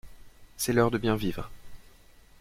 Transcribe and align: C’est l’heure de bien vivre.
C’est 0.57 0.73
l’heure 0.73 0.89
de 0.89 0.97
bien 0.97 1.15
vivre. 1.15 1.51